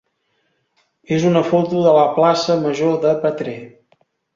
és 1.19 1.27
una 1.33 1.45
foto 1.51 1.85
de 1.85 1.95
la 2.01 2.09
plaça 2.19 2.59
major 2.67 3.01
de 3.09 3.17
Petrer. 3.25 3.59